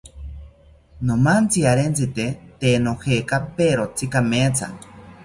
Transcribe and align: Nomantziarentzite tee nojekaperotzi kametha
Nomantziarentzite 1.09 2.25
tee 2.61 2.73
nojekaperotzi 2.87 4.07
kametha 4.17 4.71